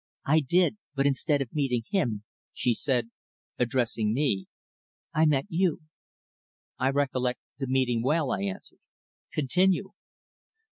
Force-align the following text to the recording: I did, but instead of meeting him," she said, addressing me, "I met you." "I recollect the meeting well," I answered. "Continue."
I 0.25 0.39
did, 0.39 0.77
but 0.95 1.05
instead 1.05 1.43
of 1.43 1.53
meeting 1.53 1.83
him," 1.91 2.23
she 2.55 2.73
said, 2.73 3.11
addressing 3.59 4.15
me, 4.15 4.47
"I 5.13 5.27
met 5.27 5.45
you." 5.47 5.81
"I 6.79 6.89
recollect 6.89 7.39
the 7.59 7.67
meeting 7.67 8.01
well," 8.01 8.31
I 8.31 8.41
answered. 8.41 8.79
"Continue." 9.31 9.91